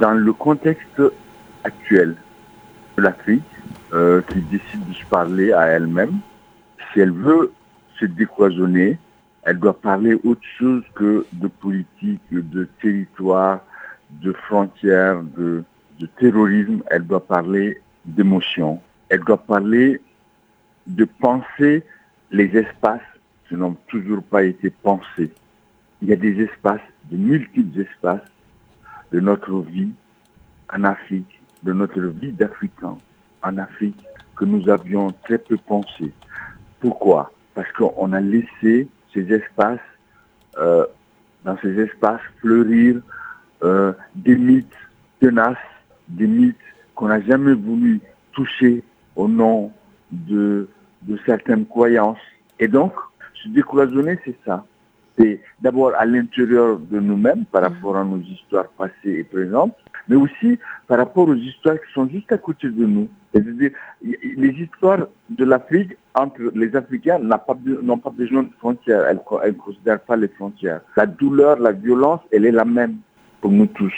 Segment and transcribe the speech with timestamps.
[0.00, 1.02] dans le contexte
[1.62, 2.16] actuel
[2.96, 3.42] de l'Afrique,
[3.92, 6.18] euh, qui décide de se parler à elle-même,
[6.92, 7.52] si elle veut
[7.98, 8.98] se décloisonner,
[9.42, 13.60] elle doit parler autre chose que de politique, de territoire,
[14.10, 15.62] de frontières, de,
[15.98, 16.82] de terrorisme.
[16.90, 18.80] Elle doit parler d'émotion.
[19.08, 20.00] Elle doit parler
[20.86, 21.84] de penser
[22.30, 23.00] les espaces
[23.48, 25.30] qui n'ont toujours pas été pensés.
[26.00, 26.80] Il y a des espaces,
[27.10, 28.22] de multiples espaces
[29.12, 29.90] de notre vie
[30.72, 32.98] en Afrique, de notre vie d'Africains
[33.42, 34.02] en Afrique
[34.36, 36.12] que nous avions très peu pensé.
[36.80, 37.30] Pourquoi?
[37.54, 39.78] Parce qu'on a laissé ces espaces,
[40.58, 40.86] euh,
[41.44, 43.00] dans ces espaces fleurir
[43.62, 44.66] euh, des mythes
[45.20, 45.56] tenaces,
[46.08, 46.56] des mythes
[46.94, 48.00] qu'on n'a jamais voulu
[48.32, 48.82] toucher
[49.16, 49.72] au nom
[50.10, 50.68] de,
[51.02, 52.18] de certaines croyances.
[52.58, 52.92] Et donc,
[53.34, 54.64] se décloisonner, c'est ça.
[55.20, 59.76] C'est d'abord à l'intérieur de nous-mêmes par rapport à nos histoires passées et présentes,
[60.08, 63.08] mais aussi par rapport aux histoires qui sont juste à côté de nous.
[63.32, 63.70] C'est-à-dire,
[64.02, 67.54] les histoires de l'Afrique entre les Africains n'ont pas,
[68.10, 69.20] pas, besoin de frontières, elles
[69.52, 70.80] ne considèrent pas les frontières.
[70.96, 72.96] La douleur, la violence, elle est la même
[73.42, 73.94] pour nous tous.